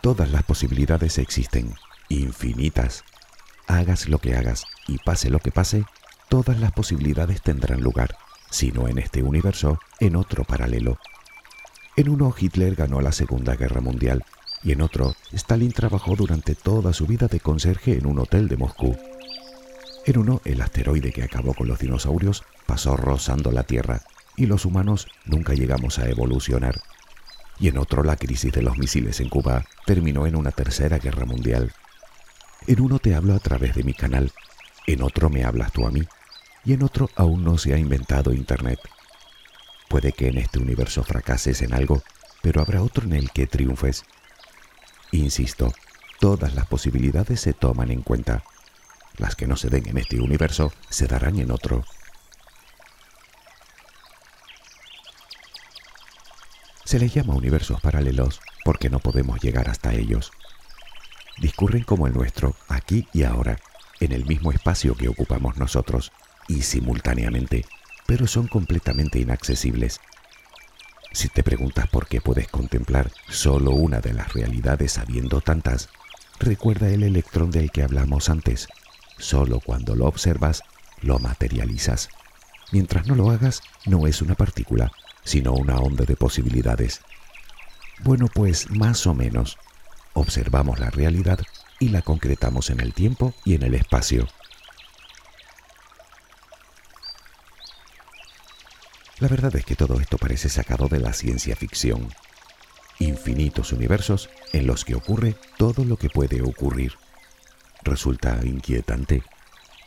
Todas 0.00 0.30
las 0.30 0.42
posibilidades 0.44 1.18
existen, 1.18 1.74
infinitas. 2.08 3.04
Hagas 3.66 4.08
lo 4.08 4.18
que 4.18 4.36
hagas 4.36 4.64
y 4.86 4.98
pase 4.98 5.28
lo 5.28 5.40
que 5.40 5.50
pase, 5.50 5.84
todas 6.28 6.58
las 6.58 6.72
posibilidades 6.72 7.42
tendrán 7.42 7.80
lugar, 7.80 8.16
si 8.50 8.70
no 8.72 8.88
en 8.88 8.98
este 8.98 9.22
universo, 9.22 9.80
en 10.00 10.16
otro 10.16 10.44
paralelo. 10.44 10.98
En 11.98 12.08
uno 12.08 12.32
Hitler 12.38 12.76
ganó 12.76 13.00
la 13.00 13.10
Segunda 13.10 13.56
Guerra 13.56 13.80
Mundial 13.80 14.24
y 14.62 14.70
en 14.70 14.82
otro 14.82 15.16
Stalin 15.32 15.72
trabajó 15.72 16.14
durante 16.14 16.54
toda 16.54 16.92
su 16.92 17.08
vida 17.08 17.26
de 17.26 17.40
conserje 17.40 17.98
en 17.98 18.06
un 18.06 18.20
hotel 18.20 18.46
de 18.46 18.56
Moscú. 18.56 18.96
En 20.06 20.18
uno, 20.18 20.40
el 20.44 20.62
asteroide 20.62 21.10
que 21.10 21.24
acabó 21.24 21.54
con 21.54 21.66
los 21.66 21.80
dinosaurios 21.80 22.44
pasó 22.66 22.96
rozando 22.96 23.50
la 23.50 23.64
Tierra 23.64 24.02
y 24.36 24.46
los 24.46 24.64
humanos 24.64 25.08
nunca 25.24 25.54
llegamos 25.54 25.98
a 25.98 26.08
evolucionar. 26.08 26.80
Y 27.58 27.66
en 27.66 27.78
otro, 27.78 28.04
la 28.04 28.14
crisis 28.14 28.52
de 28.52 28.62
los 28.62 28.78
misiles 28.78 29.18
en 29.18 29.28
Cuba 29.28 29.64
terminó 29.84 30.24
en 30.28 30.36
una 30.36 30.52
tercera 30.52 30.98
guerra 31.00 31.24
mundial. 31.24 31.72
En 32.68 32.80
uno 32.80 33.00
te 33.00 33.16
hablo 33.16 33.34
a 33.34 33.40
través 33.40 33.74
de 33.74 33.82
mi 33.82 33.92
canal, 33.92 34.30
en 34.86 35.02
otro 35.02 35.30
me 35.30 35.42
hablas 35.42 35.72
tú 35.72 35.84
a 35.84 35.90
mí, 35.90 36.06
y 36.64 36.74
en 36.74 36.84
otro 36.84 37.10
aún 37.16 37.42
no 37.42 37.58
se 37.58 37.74
ha 37.74 37.76
inventado 37.76 38.32
Internet. 38.32 38.78
Puede 39.98 40.12
que 40.12 40.28
en 40.28 40.38
este 40.38 40.60
universo 40.60 41.02
fracases 41.02 41.60
en 41.60 41.74
algo, 41.74 42.04
pero 42.40 42.60
habrá 42.60 42.84
otro 42.84 43.04
en 43.04 43.14
el 43.14 43.32
que 43.32 43.48
triunfes. 43.48 44.04
Insisto, 45.10 45.72
todas 46.20 46.54
las 46.54 46.68
posibilidades 46.68 47.40
se 47.40 47.52
toman 47.52 47.90
en 47.90 48.02
cuenta. 48.02 48.44
Las 49.16 49.34
que 49.34 49.48
no 49.48 49.56
se 49.56 49.70
den 49.70 49.88
en 49.88 49.98
este 49.98 50.20
universo 50.20 50.72
se 50.88 51.08
darán 51.08 51.40
en 51.40 51.50
otro. 51.50 51.84
Se 56.84 57.00
les 57.00 57.12
llama 57.12 57.34
universos 57.34 57.80
paralelos 57.80 58.40
porque 58.64 58.90
no 58.90 59.00
podemos 59.00 59.40
llegar 59.40 59.68
hasta 59.68 59.94
ellos. 59.94 60.30
Discurren 61.38 61.82
como 61.82 62.06
el 62.06 62.12
nuestro, 62.12 62.54
aquí 62.68 63.08
y 63.12 63.24
ahora, 63.24 63.58
en 63.98 64.12
el 64.12 64.26
mismo 64.26 64.52
espacio 64.52 64.94
que 64.94 65.08
ocupamos 65.08 65.56
nosotros, 65.56 66.12
y 66.46 66.62
simultáneamente, 66.62 67.64
pero 68.08 68.26
son 68.26 68.48
completamente 68.48 69.18
inaccesibles. 69.18 70.00
Si 71.12 71.28
te 71.28 71.42
preguntas 71.42 71.88
por 71.88 72.08
qué 72.08 72.22
puedes 72.22 72.48
contemplar 72.48 73.12
solo 73.28 73.72
una 73.72 74.00
de 74.00 74.14
las 74.14 74.32
realidades 74.32 74.96
habiendo 74.96 75.42
tantas, 75.42 75.90
recuerda 76.40 76.88
el 76.88 77.02
electrón 77.02 77.50
del 77.50 77.70
que 77.70 77.82
hablamos 77.82 78.30
antes. 78.30 78.66
Solo 79.18 79.60
cuando 79.60 79.94
lo 79.94 80.06
observas, 80.06 80.62
lo 81.02 81.18
materializas. 81.18 82.08
Mientras 82.72 83.06
no 83.06 83.14
lo 83.14 83.30
hagas, 83.30 83.60
no 83.84 84.06
es 84.06 84.22
una 84.22 84.34
partícula, 84.34 84.90
sino 85.22 85.52
una 85.52 85.76
onda 85.76 86.06
de 86.06 86.16
posibilidades. 86.16 87.02
Bueno, 88.04 88.28
pues 88.32 88.70
más 88.70 89.06
o 89.06 89.12
menos. 89.12 89.58
Observamos 90.14 90.80
la 90.80 90.88
realidad 90.88 91.40
y 91.78 91.90
la 91.90 92.00
concretamos 92.00 92.70
en 92.70 92.80
el 92.80 92.94
tiempo 92.94 93.34
y 93.44 93.54
en 93.54 93.64
el 93.64 93.74
espacio. 93.74 94.26
La 99.20 99.26
verdad 99.26 99.54
es 99.56 99.64
que 99.64 99.74
todo 99.74 100.00
esto 100.00 100.16
parece 100.16 100.48
sacado 100.48 100.88
de 100.88 101.00
la 101.00 101.12
ciencia 101.12 101.56
ficción. 101.56 102.08
Infinitos 103.00 103.72
universos 103.72 104.30
en 104.52 104.66
los 104.66 104.84
que 104.84 104.94
ocurre 104.94 105.34
todo 105.56 105.84
lo 105.84 105.96
que 105.96 106.08
puede 106.08 106.40
ocurrir 106.40 106.92
resulta 107.82 108.38
inquietante. 108.44 109.24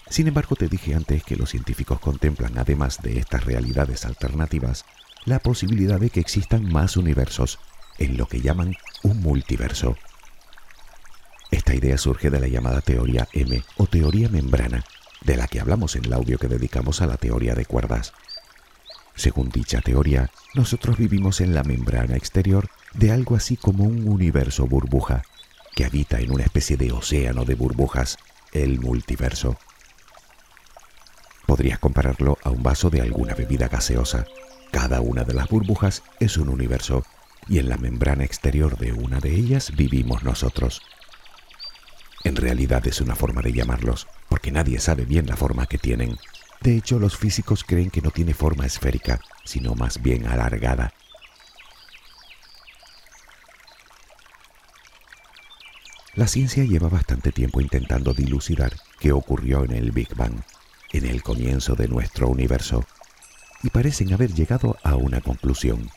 Sin 0.10 0.28
embargo, 0.28 0.58
te 0.58 0.68
dije 0.68 0.96
antes 0.96 1.24
que 1.24 1.38
los 1.38 1.52
científicos 1.52 2.02
contemplan, 2.02 2.58
además 2.58 3.02
de 3.02 3.20
estas 3.20 3.46
realidades 3.46 4.06
alternativas, 4.06 4.84
la 5.24 5.40
posibilidad 5.40 6.00
de 6.00 6.10
que 6.10 6.20
existan 6.20 6.70
más 6.70 6.98
universos, 6.98 7.60
en 8.00 8.18
lo 8.18 8.26
que 8.28 8.42
llaman 8.42 8.76
un 9.04 9.22
multiverso. 9.22 9.96
Esta 11.52 11.74
idea 11.74 11.98
surge 11.98 12.30
de 12.30 12.40
la 12.40 12.48
llamada 12.48 12.82
teoría 12.82 13.28
M 13.32 13.64
o 13.78 13.88
teoría 13.88 14.28
membrana, 14.28 14.84
de 15.22 15.38
la 15.38 15.48
que 15.48 15.60
hablamos 15.60 15.96
en 15.96 16.06
el 16.06 16.14
audio 16.14 16.38
que 16.38 16.48
dedicamos 16.48 17.02
a 17.02 17.08
la 17.08 17.18
teoría 17.18 17.56
de 17.56 17.66
cuerdas. 17.66 18.14
Según 19.16 19.50
dicha 19.50 19.82
teoría, 19.82 20.30
nosotros 20.54 20.98
vivimos 20.98 21.42
en 21.42 21.54
la 21.54 21.64
membrana 21.64 22.16
exterior 22.16 22.70
de 22.94 23.12
algo 23.12 23.36
así 23.36 23.58
como 23.58 23.84
un 23.84 24.08
universo 24.08 24.66
burbuja, 24.66 25.24
que 25.76 25.86
habita 25.86 26.20
en 26.20 26.32
una 26.32 26.44
especie 26.44 26.78
de 26.78 26.92
océano 26.92 27.46
de 27.46 27.56
burbujas, 27.56 28.18
el 28.52 28.80
multiverso. 28.80 29.58
Podrías 31.46 31.80
compararlo 31.80 32.38
a 32.44 32.50
un 32.50 32.64
vaso 32.64 32.90
de 32.90 33.02
alguna 33.02 33.34
bebida 33.34 33.68
gaseosa. 33.68 34.26
Cada 34.72 35.02
una 35.02 35.24
de 35.24 35.34
las 35.34 35.50
burbujas 35.50 36.04
es 36.20 36.38
un 36.38 36.50
universo 36.50 37.04
y 37.48 37.60
en 37.60 37.70
la 37.70 37.78
membrana 37.78 38.24
exterior 38.24 38.78
de 38.78 38.94
una 38.94 39.20
de 39.20 39.36
ellas 39.36 39.76
vivimos 39.76 40.24
nosotros. 40.24 40.82
En 42.24 42.36
realidad 42.36 42.86
es 42.88 43.02
una 43.02 43.16
forma 43.16 43.42
de 43.42 43.52
llamarlos, 43.52 44.08
porque 44.30 44.52
nadie 44.52 44.80
sabe 44.80 45.06
bien 45.06 45.26
la 45.26 45.36
forma 45.36 45.66
que 45.66 45.78
tienen. 45.78 46.18
De 46.62 46.78
hecho, 46.78 47.00
los 47.00 47.18
físicos 47.18 47.64
creen 47.64 47.90
que 47.90 48.02
no 48.02 48.12
tiene 48.12 48.34
forma 48.34 48.66
esférica, 48.66 49.20
sino 49.44 49.74
más 49.74 50.02
bien 50.02 50.28
alargada, 50.28 50.94
La 56.14 56.28
ciencia 56.28 56.66
lleva 56.66 56.90
bastante 56.90 57.32
tiempo 57.32 57.62
intentando 57.62 58.14
dilucidar 58.14 58.74
qué 59.00 59.14
ocurrió 59.14 59.64
en 59.64 59.72
el 59.72 59.92
Big 59.92 60.14
Bang, 60.14 60.42
en 60.92 61.06
el 61.06 61.24
comienzo 61.24 61.76
de 61.76 61.88
nuestro 61.88 62.28
universo, 62.28 62.84
y 63.64 63.70
parecen 63.70 64.14
haber 64.14 64.34
llegado 64.34 64.78
a 64.84 64.96
una 64.96 65.22
conclusión. 65.22 65.90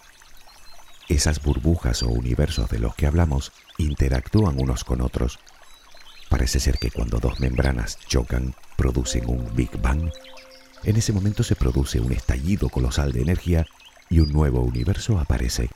Esas 1.09 1.43
burbujas 1.43 2.05
o 2.05 2.11
universos 2.11 2.71
de 2.71 2.79
los 2.79 2.95
que 2.95 3.09
hablamos 3.09 3.51
interactúan 3.77 4.61
unos 4.61 4.85
con 4.85 5.01
otros. 5.01 5.41
Parece 6.29 6.61
ser 6.61 6.79
que 6.79 6.93
cuando 6.93 7.19
dos 7.19 7.41
membranas 7.41 7.99
chocan, 8.07 8.55
producen 8.77 9.29
un 9.29 9.53
Big 9.57 9.77
Bang. 9.83 10.13
En 10.85 10.97
ese 10.97 11.13
momento 11.13 11.43
se 11.43 11.57
produce 11.57 11.99
un 12.01 12.13
estallido 12.13 12.69
colosal 12.69 13.13
de 13.13 13.23
energía 13.23 13.67
y 14.11 14.21
un 14.21 14.33
nuevo 14.33 14.61
universo 14.61 15.19
aparece. 15.19 15.71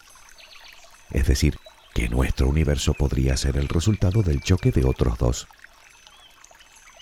Es 1.10 1.26
decir, 1.26 1.58
que 1.94 2.08
nuestro 2.08 2.48
universo 2.48 2.92
podría 2.92 3.36
ser 3.36 3.56
el 3.56 3.68
resultado 3.68 4.22
del 4.22 4.42
choque 4.42 4.70
de 4.70 4.84
otros 4.84 5.16
dos. 5.18 5.48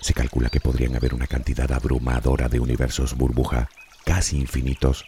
Se 0.00 0.14
calcula 0.14 0.50
que 0.50 0.60
podrían 0.60 0.94
haber 0.94 1.14
una 1.14 1.26
cantidad 1.26 1.70
abrumadora 1.72 2.48
de 2.48 2.60
universos 2.60 3.16
burbuja, 3.16 3.68
casi 4.04 4.38
infinitos. 4.38 5.04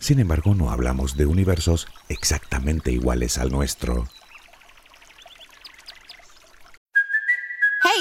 Sin 0.00 0.18
embargo, 0.18 0.54
no 0.56 0.70
hablamos 0.70 1.16
de 1.16 1.26
universos 1.26 1.86
exactamente 2.08 2.90
iguales 2.90 3.38
al 3.38 3.50
nuestro. 3.50 4.08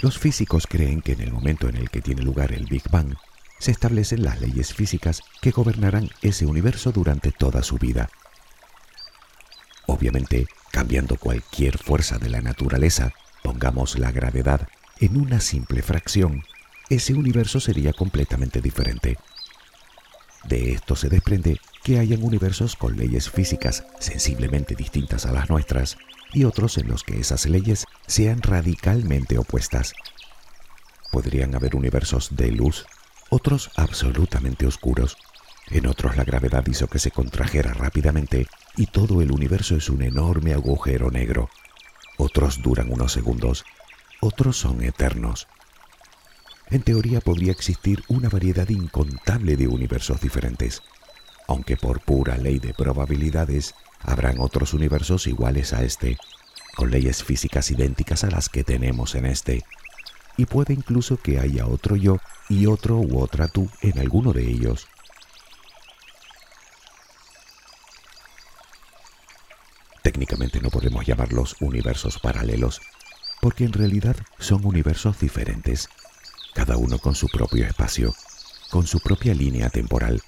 Los 0.00 0.18
físicos 0.18 0.66
creen 0.68 1.02
que 1.02 1.12
en 1.12 1.22
el 1.22 1.32
momento 1.32 1.68
en 1.68 1.76
el 1.76 1.90
que 1.90 2.00
tiene 2.00 2.22
lugar 2.22 2.52
el 2.52 2.66
Big 2.66 2.88
Bang, 2.90 3.16
se 3.58 3.72
establecen 3.72 4.22
las 4.22 4.40
leyes 4.40 4.72
físicas 4.72 5.22
que 5.42 5.50
gobernarán 5.50 6.10
ese 6.22 6.46
universo 6.46 6.92
durante 6.92 7.32
toda 7.32 7.64
su 7.64 7.78
vida. 7.78 8.08
Obviamente, 9.86 10.46
cambiando 10.70 11.16
cualquier 11.16 11.78
fuerza 11.78 12.18
de 12.18 12.28
la 12.28 12.40
naturaleza, 12.40 13.12
pongamos 13.42 13.98
la 13.98 14.12
gravedad, 14.12 14.68
en 15.00 15.16
una 15.16 15.40
simple 15.40 15.82
fracción, 15.82 16.44
ese 16.88 17.14
universo 17.14 17.58
sería 17.60 17.92
completamente 17.92 18.60
diferente, 18.60 19.18
De 20.44 20.72
esto 20.72 20.94
se 20.94 21.08
desprende 21.08 21.60
que 21.82 21.98
hayan 21.98 22.22
universos 22.22 22.76
con 22.76 22.96
leyes 22.96 23.28
físicas 23.28 23.84
sensiblemente 23.98 24.76
distintas 24.76 25.26
a 25.26 25.32
las 25.32 25.50
nuestras 25.50 25.98
y 26.32 26.44
otros 26.44 26.78
en 26.78 26.88
los 26.88 27.02
que 27.02 27.18
esas 27.18 27.46
leyes 27.46 27.84
sean 28.08 28.42
radicalmente 28.42 29.38
opuestas. 29.38 29.92
Podrían 31.12 31.54
haber 31.54 31.76
universos 31.76 32.34
de 32.34 32.50
luz, 32.50 32.86
otros 33.28 33.70
absolutamente 33.76 34.66
oscuros. 34.66 35.16
En 35.70 35.86
otros 35.86 36.16
la 36.16 36.24
gravedad 36.24 36.66
hizo 36.66 36.88
que 36.88 36.98
se 36.98 37.10
contrajera 37.10 37.74
rápidamente 37.74 38.46
y 38.76 38.86
todo 38.86 39.20
el 39.20 39.30
universo 39.30 39.76
es 39.76 39.90
un 39.90 40.02
enorme 40.02 40.54
agujero 40.54 41.10
negro. 41.10 41.50
Otros 42.16 42.62
duran 42.62 42.90
unos 42.90 43.12
segundos, 43.12 43.64
otros 44.20 44.56
son 44.56 44.82
eternos. 44.82 45.46
En 46.70 46.82
teoría 46.82 47.20
podría 47.20 47.52
existir 47.52 48.02
una 48.08 48.30
variedad 48.30 48.68
incontable 48.70 49.56
de 49.56 49.68
universos 49.68 50.20
diferentes, 50.20 50.82
aunque 51.46 51.76
por 51.76 52.00
pura 52.00 52.38
ley 52.38 52.58
de 52.58 52.72
probabilidades 52.72 53.74
habrán 54.00 54.40
otros 54.40 54.72
universos 54.72 55.26
iguales 55.26 55.72
a 55.72 55.82
este, 55.82 56.16
con 56.78 56.92
leyes 56.92 57.24
físicas 57.24 57.72
idénticas 57.72 58.22
a 58.22 58.30
las 58.30 58.48
que 58.48 58.62
tenemos 58.62 59.16
en 59.16 59.26
este, 59.26 59.64
y 60.36 60.46
puede 60.46 60.74
incluso 60.74 61.16
que 61.16 61.40
haya 61.40 61.66
otro 61.66 61.96
yo 61.96 62.18
y 62.48 62.66
otro 62.66 62.98
u 62.98 63.20
otra 63.20 63.48
tú 63.48 63.68
en 63.80 63.98
alguno 63.98 64.32
de 64.32 64.48
ellos. 64.48 64.86
Técnicamente 70.02 70.60
no 70.60 70.70
podemos 70.70 71.04
llamarlos 71.04 71.56
universos 71.58 72.20
paralelos, 72.20 72.80
porque 73.40 73.64
en 73.64 73.72
realidad 73.72 74.14
son 74.38 74.64
universos 74.64 75.18
diferentes, 75.18 75.88
cada 76.54 76.76
uno 76.76 77.00
con 77.00 77.16
su 77.16 77.26
propio 77.26 77.66
espacio, 77.66 78.14
con 78.70 78.86
su 78.86 79.00
propia 79.00 79.34
línea 79.34 79.68
temporal, 79.68 80.22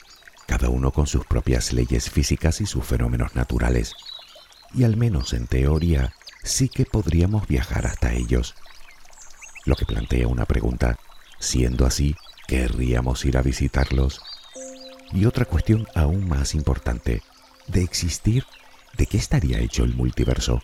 cada 0.49 0.69
uno 0.69 0.91
con 0.91 1.07
sus 1.07 1.25
propias 1.27 1.73
leyes 1.73 2.11
físicas 2.11 2.61
y 2.61 2.67
sus 2.67 2.85
fenómenos 2.85 3.37
naturales. 3.37 3.95
Y 4.75 4.83
al 4.83 4.97
menos 4.97 5.33
en 5.33 5.47
teoría 5.47 6.13
sí 6.43 6.69
que 6.69 6.85
podríamos 6.85 7.47
viajar 7.47 7.87
hasta 7.87 8.13
ellos. 8.13 8.55
Lo 9.65 9.77
que 9.77 9.87
plantea 9.87 10.27
una 10.27 10.47
pregunta, 10.47 10.99
siendo 11.39 11.87
así, 11.87 12.17
¿querríamos 12.47 13.25
ir 13.25 13.37
a 13.37 13.43
visitarlos? 13.43 14.21
Y 15.13 15.27
otra 15.27 15.45
cuestión 15.45 15.87
aún 15.95 16.29
más 16.29 16.55
importante, 16.55 17.23
de 17.67 17.83
existir, 17.83 18.45
¿de 18.97 19.07
qué 19.07 19.19
estaría 19.19 19.59
hecho 19.59 19.85
el 19.85 19.95
multiverso? 19.95 20.63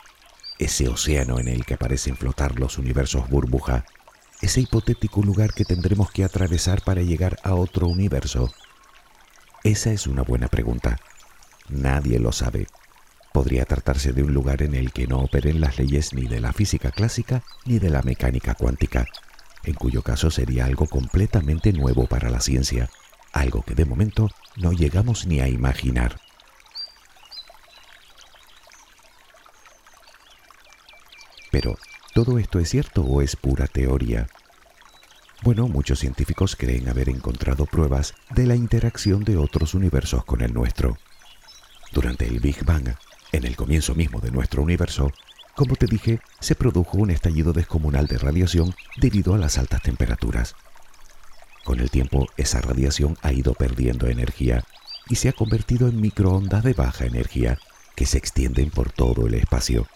Ese 0.59 0.89
océano 0.89 1.39
en 1.39 1.49
el 1.49 1.67
que 1.67 1.77
parecen 1.77 2.17
flotar 2.17 2.59
los 2.59 2.79
universos 2.79 3.29
burbuja, 3.29 3.85
ese 4.41 4.61
hipotético 4.61 5.23
lugar 5.23 5.53
que 5.55 5.65
tendremos 5.65 6.11
que 6.11 6.25
atravesar 6.25 6.83
para 6.83 7.03
llegar 7.03 7.39
a 7.43 7.55
otro 7.55 7.89
universo? 7.89 8.53
Esa 9.65 9.93
es 9.93 10.07
una 10.07 10.23
buena 10.23 10.49
pregunta. 10.49 10.99
Nadie 11.69 12.19
lo 12.19 12.33
sabe. 12.33 12.67
Podría 13.37 13.67
tratarse 13.67 14.15
de 14.15 14.23
un 14.23 14.33
lugar 14.33 14.63
en 14.63 14.75
el 14.75 14.93
que 14.93 15.07
no 15.07 15.19
operen 15.19 15.61
las 15.61 15.79
leyes 15.79 16.15
ni 16.15 16.27
de 16.27 16.41
la 16.41 16.55
física 16.55 16.91
clásica 16.91 17.43
ni 17.67 17.79
de 17.79 17.91
la 17.91 18.01
mecánica 18.01 18.55
cuántica, 18.55 19.05
en 19.63 19.75
cuyo 19.75 20.01
caso 20.01 20.31
sería 20.31 20.65
algo 20.65 20.87
completamente 20.87 21.75
nuevo 21.75 22.07
para 22.07 22.31
la 22.31 22.41
ciencia, 22.41 22.89
algo 23.35 23.61
que 23.61 23.75
de 23.75 23.85
momento 23.85 24.31
no 24.57 24.73
llegamos 24.73 25.27
ni 25.27 25.41
a 25.41 25.49
imaginar. 25.49 26.19
Pero, 31.51 31.77
¿todo 32.15 32.39
esto 32.39 32.59
es 32.59 32.71
cierto 32.71 33.03
o 33.03 33.21
es 33.21 33.37
pura 33.37 33.67
teoría? 33.67 34.29
Bueno, 35.43 35.69
muchos 35.69 35.99
científicos 35.99 36.57
creen 36.57 36.89
haber 36.89 37.11
encontrado 37.11 37.67
pruebas 37.67 38.15
de 38.31 38.47
la 38.47 38.57
interacción 38.57 39.25
de 39.25 39.37
otros 39.37 39.75
universos 39.75 40.25
con 40.25 40.41
el 40.41 40.55
nuestro. 40.55 40.97
Durante 41.93 42.27
el 42.27 42.41
Big 42.41 42.65
Bang, 42.65 42.97
en 43.37 43.45
el 43.45 43.57
comienzo 43.57 43.95
mismo 43.95 44.21
de 44.21 44.31
nuestro 44.31 44.63
universo, 44.63 45.13
como 45.55 45.77
te 45.77 45.87
dije, 45.87 46.21
se 46.41 46.55
produjo 46.55 46.99
un 46.99 47.11
estallido 47.11 47.53
descomunal 47.53 48.07
de 48.07 48.19
radiación 48.19 48.75
debido 48.97 49.35
a 49.35 49.39
las 49.39 49.59
altas 49.59 49.83
temperaturas. 49.83 50.55
Con 51.65 51.81
el 51.81 51.91
tiempo, 51.91 52.27
esa 52.37 52.61
radiación 52.61 53.17
ha 53.23 53.33
ido 53.33 53.55
perdiendo 53.55 54.07
energía 54.07 54.65
y 55.09 55.17
se 55.17 55.29
ha 55.29 55.33
convertido 55.33 55.89
en 55.89 56.01
microondas 56.01 56.63
de 56.63 56.75
baja 56.75 57.07
energía 57.07 57.59
que 57.95 58.07
se 58.07 58.19
extienden 58.19 58.71
por 58.71 58.93
todo 58.93 59.27
el 59.27 59.35
espacio. 59.35 59.87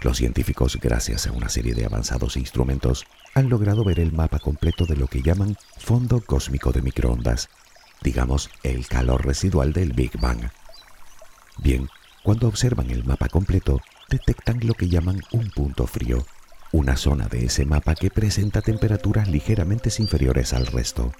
Los 0.00 0.18
científicos, 0.18 0.78
gracias 0.80 1.26
a 1.26 1.32
una 1.32 1.48
serie 1.48 1.74
de 1.74 1.84
avanzados 1.84 2.36
instrumentos, 2.36 3.04
han 3.34 3.48
logrado 3.48 3.84
ver 3.84 3.98
el 3.98 4.12
mapa 4.12 4.38
completo 4.38 4.86
de 4.86 4.96
lo 4.96 5.08
que 5.08 5.22
llaman 5.22 5.56
fondo 5.76 6.20
cósmico 6.20 6.70
de 6.70 6.82
microondas, 6.82 7.48
digamos 8.02 8.50
el 8.62 8.86
calor 8.86 9.26
residual 9.26 9.72
del 9.72 9.92
Big 9.92 10.18
Bang. 10.20 10.48
Bien, 11.58 11.88
cuando 12.22 12.48
observan 12.48 12.90
el 12.90 13.04
mapa 13.04 13.28
completo, 13.28 13.80
detectan 14.08 14.60
lo 14.66 14.74
que 14.74 14.88
llaman 14.88 15.22
un 15.32 15.50
punto 15.50 15.86
frío, 15.86 16.26
una 16.72 16.96
zona 16.96 17.28
de 17.28 17.46
ese 17.46 17.64
mapa 17.64 17.94
que 17.94 18.10
presenta 18.10 18.60
temperaturas 18.60 19.28
ligeramente 19.28 19.90
inferiores 19.98 20.52
al 20.52 20.66
resto. 20.66 21.12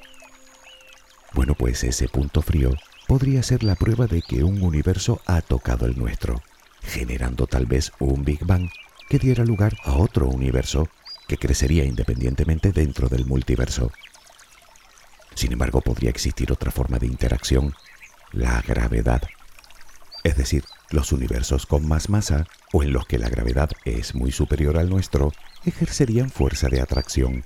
Bueno, 1.32 1.54
pues 1.54 1.84
ese 1.84 2.08
punto 2.08 2.42
frío 2.42 2.70
podría 3.06 3.42
ser 3.42 3.62
la 3.62 3.74
prueba 3.74 4.06
de 4.06 4.22
que 4.22 4.44
un 4.44 4.62
universo 4.62 5.20
ha 5.26 5.40
tocado 5.40 5.86
el 5.86 5.98
nuestro 5.98 6.42
generando 6.82 7.46
tal 7.46 7.66
vez 7.66 7.92
un 7.98 8.24
Big 8.24 8.44
Bang 8.44 8.70
que 9.08 9.18
diera 9.18 9.44
lugar 9.44 9.76
a 9.84 9.94
otro 9.94 10.26
universo 10.26 10.88
que 11.26 11.36
crecería 11.36 11.84
independientemente 11.84 12.72
dentro 12.72 13.08
del 13.08 13.26
multiverso. 13.26 13.92
Sin 15.34 15.52
embargo, 15.52 15.80
podría 15.80 16.10
existir 16.10 16.50
otra 16.50 16.70
forma 16.70 16.98
de 16.98 17.06
interacción, 17.06 17.74
la 18.32 18.62
gravedad. 18.62 19.22
Es 20.24 20.36
decir, 20.36 20.64
los 20.90 21.12
universos 21.12 21.66
con 21.66 21.86
más 21.86 22.08
masa 22.08 22.46
o 22.72 22.82
en 22.82 22.92
los 22.92 23.06
que 23.06 23.18
la 23.18 23.28
gravedad 23.28 23.70
es 23.84 24.14
muy 24.14 24.32
superior 24.32 24.78
al 24.78 24.88
nuestro 24.88 25.32
ejercerían 25.64 26.30
fuerza 26.30 26.68
de 26.68 26.80
atracción, 26.80 27.44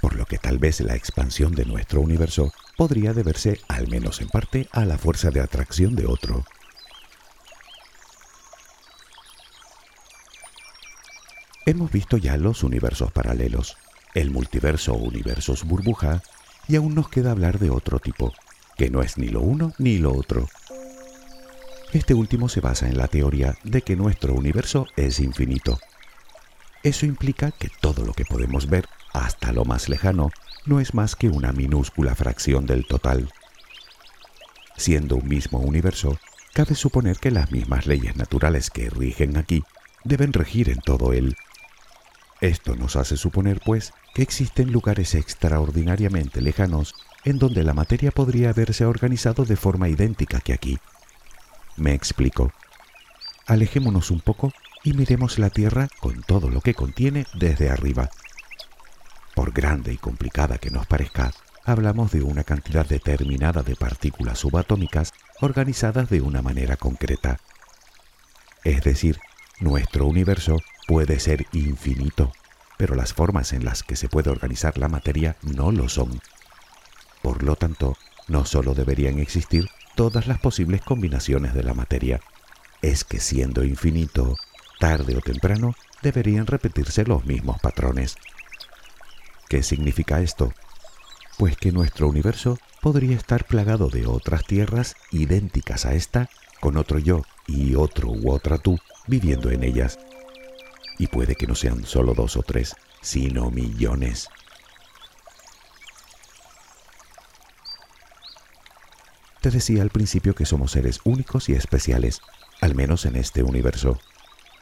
por 0.00 0.14
lo 0.14 0.26
que 0.26 0.38
tal 0.38 0.58
vez 0.58 0.80
la 0.80 0.96
expansión 0.96 1.54
de 1.54 1.64
nuestro 1.64 2.00
universo 2.00 2.52
podría 2.76 3.12
deberse, 3.12 3.60
al 3.68 3.88
menos 3.88 4.20
en 4.20 4.28
parte, 4.28 4.68
a 4.72 4.84
la 4.84 4.98
fuerza 4.98 5.30
de 5.30 5.40
atracción 5.40 5.94
de 5.94 6.06
otro. 6.06 6.44
Hemos 11.64 11.92
visto 11.92 12.16
ya 12.16 12.36
los 12.36 12.64
universos 12.64 13.12
paralelos, 13.12 13.76
el 14.14 14.30
multiverso 14.30 14.94
o 14.94 14.96
universos 14.96 15.64
burbuja, 15.64 16.22
y 16.66 16.76
aún 16.76 16.94
nos 16.94 17.08
queda 17.08 17.30
hablar 17.30 17.58
de 17.58 17.70
otro 17.70 18.00
tipo, 18.00 18.32
que 18.76 18.90
no 18.90 19.02
es 19.02 19.18
ni 19.18 19.28
lo 19.28 19.40
uno 19.40 19.72
ni 19.78 19.98
lo 19.98 20.12
otro. 20.12 20.48
Este 21.92 22.14
último 22.14 22.48
se 22.48 22.60
basa 22.60 22.88
en 22.88 22.96
la 22.96 23.08
teoría 23.08 23.56
de 23.64 23.82
que 23.82 23.96
nuestro 23.96 24.34
universo 24.34 24.86
es 24.96 25.20
infinito. 25.20 25.78
Eso 26.82 27.06
implica 27.06 27.50
que 27.52 27.70
todo 27.80 28.04
lo 28.04 28.12
que 28.14 28.24
podemos 28.24 28.68
ver, 28.68 28.86
hasta 29.12 29.52
lo 29.52 29.64
más 29.64 29.88
lejano, 29.88 30.30
no 30.66 30.80
es 30.80 30.94
más 30.94 31.16
que 31.16 31.28
una 31.28 31.52
minúscula 31.52 32.14
fracción 32.14 32.66
del 32.66 32.86
total. 32.86 33.30
Siendo 34.76 35.16
un 35.16 35.28
mismo 35.28 35.58
universo, 35.58 36.18
cabe 36.54 36.74
suponer 36.74 37.18
que 37.18 37.30
las 37.30 37.52
mismas 37.52 37.86
leyes 37.86 38.16
naturales 38.16 38.70
que 38.70 38.90
rigen 38.90 39.36
aquí 39.36 39.62
deben 40.04 40.32
regir 40.32 40.70
en 40.70 40.80
todo 40.80 41.12
él 41.12 41.36
esto 42.42 42.74
nos 42.74 42.96
hace 42.96 43.16
suponer, 43.16 43.60
pues, 43.64 43.92
que 44.14 44.22
existen 44.22 44.72
lugares 44.72 45.14
extraordinariamente 45.14 46.42
lejanos 46.42 46.92
en 47.24 47.38
donde 47.38 47.62
la 47.62 47.72
materia 47.72 48.10
podría 48.10 48.50
haberse 48.50 48.84
organizado 48.84 49.44
de 49.44 49.54
forma 49.54 49.88
idéntica 49.88 50.40
que 50.40 50.52
aquí. 50.52 50.78
Me 51.76 51.94
explico. 51.94 52.52
Alejémonos 53.46 54.10
un 54.10 54.20
poco 54.20 54.52
y 54.84 54.92
miremos 54.92 55.38
la 55.38 55.50
Tierra 55.50 55.88
con 56.00 56.22
todo 56.22 56.50
lo 56.50 56.60
que 56.60 56.74
contiene 56.74 57.26
desde 57.34 57.70
arriba. 57.70 58.10
Por 59.34 59.52
grande 59.52 59.92
y 59.92 59.96
complicada 59.96 60.58
que 60.58 60.70
nos 60.70 60.86
parezca, 60.86 61.32
hablamos 61.64 62.12
de 62.12 62.22
una 62.22 62.44
cantidad 62.44 62.86
determinada 62.86 63.62
de 63.62 63.76
partículas 63.76 64.40
subatómicas 64.40 65.12
organizadas 65.40 66.10
de 66.10 66.20
una 66.20 66.42
manera 66.42 66.76
concreta. 66.76 67.38
Es 68.64 68.82
decir, 68.82 69.18
nuestro 69.60 70.06
universo 70.06 70.58
puede 70.86 71.18
ser 71.20 71.46
infinito, 71.52 72.32
pero 72.76 72.94
las 72.94 73.14
formas 73.14 73.52
en 73.52 73.64
las 73.64 73.82
que 73.82 73.96
se 73.96 74.08
puede 74.08 74.30
organizar 74.30 74.76
la 74.78 74.88
materia 74.88 75.36
no 75.42 75.72
lo 75.72 75.88
son. 75.88 76.20
Por 77.22 77.42
lo 77.42 77.56
tanto, 77.56 77.96
no 78.28 78.44
solo 78.44 78.74
deberían 78.74 79.18
existir 79.18 79.68
todas 79.94 80.26
las 80.26 80.38
posibles 80.38 80.82
combinaciones 80.82 81.54
de 81.54 81.62
la 81.62 81.74
materia, 81.74 82.20
es 82.80 83.04
que 83.04 83.20
siendo 83.20 83.64
infinito, 83.64 84.36
tarde 84.78 85.16
o 85.16 85.20
temprano 85.20 85.74
deberían 86.02 86.46
repetirse 86.46 87.04
los 87.04 87.24
mismos 87.24 87.60
patrones. 87.60 88.16
¿Qué 89.48 89.62
significa 89.62 90.20
esto? 90.20 90.52
Pues 91.38 91.56
que 91.56 91.72
nuestro 91.72 92.08
universo 92.08 92.58
podría 92.80 93.16
estar 93.16 93.46
plagado 93.46 93.88
de 93.88 94.06
otras 94.06 94.44
tierras 94.44 94.96
idénticas 95.10 95.86
a 95.86 95.94
esta, 95.94 96.28
con 96.60 96.76
otro 96.76 96.98
yo 96.98 97.22
y 97.46 97.74
otro 97.74 98.08
u 98.10 98.30
otra 98.30 98.58
tú 98.58 98.78
viviendo 99.06 99.50
en 99.50 99.64
ellas 99.64 99.98
y 100.98 101.08
puede 101.08 101.34
que 101.34 101.46
no 101.46 101.54
sean 101.54 101.84
solo 101.84 102.14
dos 102.14 102.36
o 102.36 102.42
tres, 102.42 102.76
sino 103.00 103.50
millones. 103.50 104.28
Te 109.42 109.50
decía 109.50 109.82
al 109.82 109.90
principio 109.90 110.36
que 110.36 110.46
somos 110.46 110.70
seres 110.70 111.00
únicos 111.02 111.48
y 111.48 111.54
especiales, 111.54 112.20
al 112.60 112.76
menos 112.76 113.06
en 113.06 113.16
este 113.16 113.42
universo. 113.42 113.98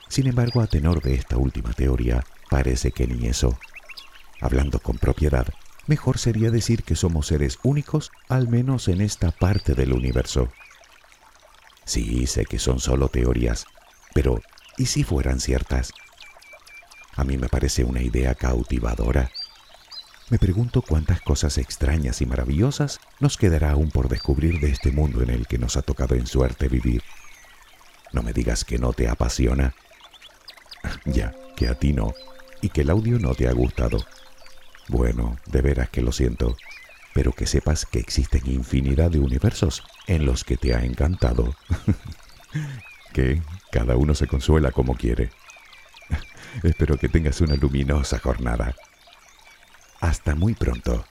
Sin 0.09 0.27
embargo, 0.27 0.63
a 0.63 0.67
tenor 0.67 1.03
de 1.03 1.15
esta 1.15 1.37
última 1.37 1.75
teoría, 1.75 2.25
parece 2.49 2.91
que 2.91 3.07
ni 3.07 3.29
eso. 3.29 3.59
Hablando 4.41 4.79
con 4.79 4.97
propiedad, 4.97 5.47
mejor 5.87 6.17
sería 6.17 6.51
decir 6.51 6.83
que 6.83 6.97
somos 6.97 7.27
seres 7.27 7.59
únicos, 7.63 8.11
al 8.31 8.49
menos 8.49 8.89
en 8.89 9.03
esta 9.03 9.33
parte 9.33 9.75
del 9.75 9.93
universo. 9.93 10.49
Sí, 11.85 12.27
sé 12.27 12.47
que 12.47 12.59
son 12.59 12.81
solo 12.81 13.09
teorías, 13.09 13.67
pero 14.15 14.41
¿y 14.79 14.87
si 14.87 15.05
fueran 15.05 15.41
ciertas? 15.41 15.93
A 17.17 17.25
mí 17.25 17.37
me 17.37 17.51
parece 17.51 17.85
una 17.85 18.01
idea 18.01 18.35
cautivadora. 18.35 19.31
Me 20.31 20.39
pregunto 20.39 20.81
cuántas 20.81 21.21
cosas 21.21 21.59
extrañas 21.59 22.21
y 22.21 22.27
maravillosas 22.27 23.01
nos 23.19 23.37
quedará 23.37 23.73
aún 23.73 23.91
por 23.91 24.09
descubrir 24.09 24.61
de 24.61 24.71
este 24.71 24.93
mundo 24.93 25.23
en 25.23 25.31
el 25.31 25.49
que 25.49 25.59
nos 25.59 25.77
ha 25.77 25.83
tocado 25.83 26.15
en 26.15 26.29
suerte 26.29 26.69
vivir. 26.69 27.03
No 28.13 28.23
me 28.23 28.33
digas 28.33 28.65
que 28.65 28.79
no 28.79 28.93
te 28.93 29.09
apasiona. 29.09 29.75
ya, 31.05 31.35
que 31.57 31.67
a 31.67 31.75
ti 31.75 31.93
no, 31.93 32.15
y 32.61 32.69
que 32.69 32.83
el 32.83 32.91
audio 32.91 33.19
no 33.19 33.35
te 33.35 33.49
ha 33.49 33.53
gustado. 33.53 34.07
Bueno, 34.89 35.37
de 35.47 35.63
veras 35.63 35.91
que 35.91 36.01
lo 36.01 36.13
siento, 36.13 36.57
pero 37.13 37.33
que 37.33 37.47
sepas 37.47 37.85
que 37.85 37.99
existen 37.99 38.43
infinidad 38.47 39.11
de 39.11 39.19
universos 39.19 39.83
en 40.07 40.27
los 40.27 40.45
que 40.45 40.57
te 40.57 40.77
ha 40.77 40.85
encantado. 40.85 41.57
que 43.13 43.43
cada 43.73 43.97
uno 43.97 44.15
se 44.15 44.29
consuela 44.29 44.71
como 44.71 44.95
quiere. 44.95 45.31
Espero 46.63 46.99
que 46.99 47.09
tengas 47.09 47.41
una 47.41 47.57
luminosa 47.57 48.21
jornada. 48.21 48.77
Hasta 50.01 50.35
muy 50.35 50.55
pronto. 50.55 51.10